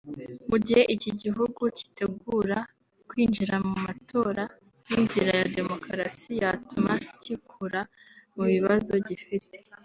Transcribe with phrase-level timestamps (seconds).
[0.49, 2.57] Mu gihe iki gihugu kitegura
[3.09, 4.43] kwinjira mu matora
[4.85, 7.81] nk’inzira ya demokarasi yatuma kikura
[8.35, 9.57] mu bibazo gifite